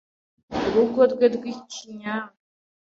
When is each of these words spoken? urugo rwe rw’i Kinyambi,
urugo 0.65 1.01
rwe 1.11 1.25
rw’i 1.35 1.53
Kinyambi, 1.71 2.39